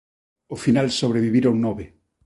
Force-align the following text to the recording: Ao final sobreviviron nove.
Ao 0.51 0.57
final 0.65 0.87
sobreviviron 0.99 1.55
nove. 1.65 1.85